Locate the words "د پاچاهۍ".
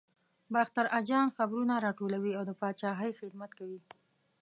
2.49-3.11